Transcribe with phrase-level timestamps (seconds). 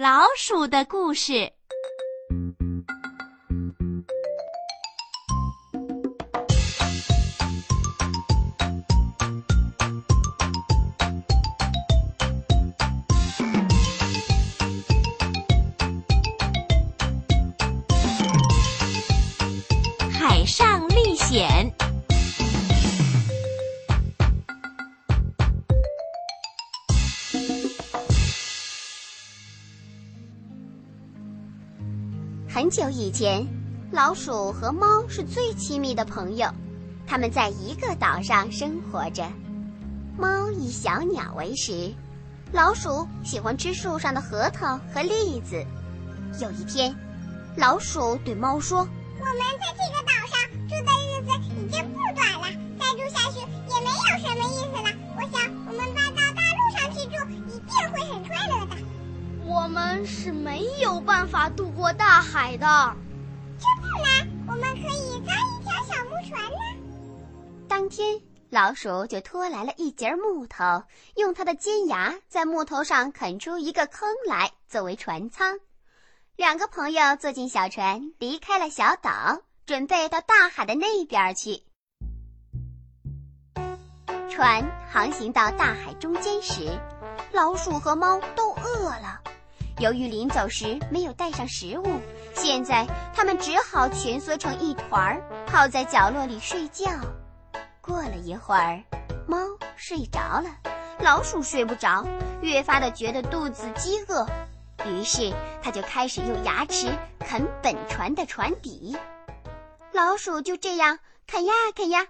[0.00, 1.52] 老鼠的故事。
[20.10, 21.89] 海上历险。
[32.52, 33.46] 很久以前，
[33.92, 36.52] 老鼠和猫是最亲密的朋友，
[37.06, 39.24] 它们在一个岛上生活着。
[40.18, 41.94] 猫以小鸟为食，
[42.50, 45.64] 老鼠喜欢吃树上的核桃和栗子。
[46.40, 46.92] 有一天，
[47.56, 48.80] 老鼠对猫说
[49.20, 50.09] ：“我们在这个岛
[59.90, 62.94] 们是没有办法渡过大海的。
[63.58, 67.66] 这不难，我们可以造一条小木船呢。
[67.68, 70.84] 当天，老鼠就拖来了一截木头，
[71.16, 75.58] 用它的尖牙在木头上啃出一个坑来，作为船舱。
[76.36, 81.64] 两个朋友坐进小船，离开了小岛，准备到大海的那边去。
[84.30, 86.78] 船航行到大海中间时，
[87.32, 89.20] 老鼠和猫都饿了。
[89.80, 91.86] 由于临走时没有带上食物，
[92.34, 96.90] 现在他们只好蜷缩成一团儿，靠在角落里睡觉。
[97.80, 98.84] 过了一会儿，
[99.26, 99.38] 猫
[99.76, 100.50] 睡着了，
[100.98, 102.06] 老鼠睡不着，
[102.42, 104.26] 越发的觉得肚子饥饿，
[104.84, 106.86] 于是它就开始用牙齿
[107.18, 108.94] 啃本船的船底。
[109.92, 112.06] 老鼠就这样啃呀啃呀，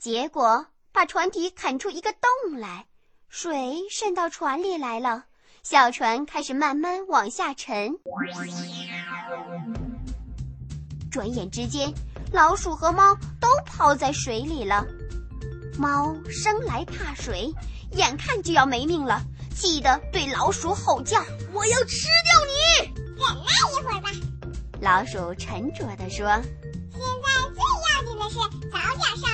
[0.00, 2.86] 结果把船底啃出一个洞来，
[3.28, 5.26] 水渗到船里来了。
[5.64, 7.90] 小船开始慢慢往下沉，
[11.10, 11.90] 转眼之间，
[12.32, 14.84] 老鼠和猫都泡在水里了。
[15.78, 17.50] 猫生来怕水，
[17.92, 19.22] 眼看就要没命了，
[19.56, 21.24] 气得对老鼠吼叫
[21.54, 24.10] ：“我要吃掉你！”忍耐一会儿吧，
[24.82, 26.26] 老鼠沉着地说
[26.92, 28.36] ：“现在最要紧的是
[28.70, 29.33] 早点上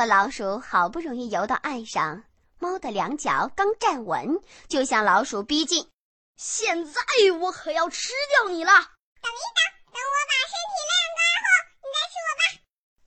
[0.00, 2.24] 和老鼠好不容易游到岸上，
[2.58, 5.90] 猫的两脚刚站稳，就向老鼠逼近。
[6.38, 7.02] 现在
[7.38, 8.72] 我可要吃掉你了！
[8.72, 9.60] 等一等，
[9.92, 11.48] 等我把身体晾干后，
[11.82, 12.42] 你再吃我吧。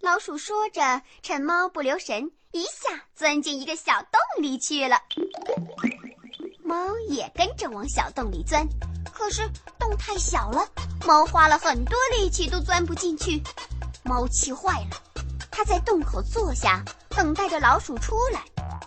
[0.00, 5.00] 老鼠说着，趁猫不留神，一下钻进一个小洞里去了。
[6.62, 8.68] 猫也跟着往小洞里钻，
[9.14, 9.48] 可是
[9.78, 10.68] 洞太小了，
[11.06, 13.42] 猫花了很多力气都钻不进去。
[14.04, 15.02] 猫气坏了，
[15.52, 18.40] 它在洞口坐下，等待着老鼠出来。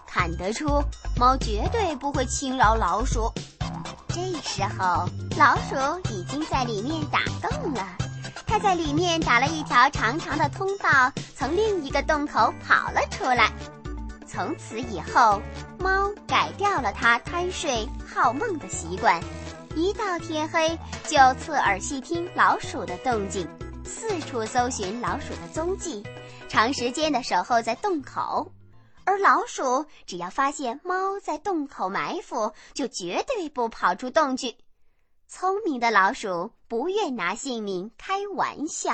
[0.08, 0.84] 看得出，
[1.16, 3.32] 猫绝对不会轻饶老鼠。
[4.10, 7.86] 这时候，老鼠已经在里面打洞了。
[8.48, 13.52] 它在里面打了一条长长的通道，从另一个洞口跑了出来。
[14.26, 15.42] 从此以后，
[15.80, 19.22] 猫改掉了它贪睡好梦的习惯，
[19.76, 23.48] 一到天黑就侧耳细听老鼠的动静，
[23.86, 26.04] 四处搜寻老鼠的踪迹，
[26.50, 28.52] 长时间的守候在洞口。
[29.06, 34.58] 而老鼠只要发现猫在洞口埋伏，就绝对不跑出洞去。
[35.28, 38.94] 聪明的老鼠不愿拿性命开玩笑。